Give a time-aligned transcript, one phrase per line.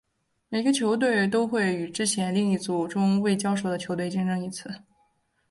[0.49, 4.79] 每个球队都会与之前另一小组中未交手的球队竞争一次。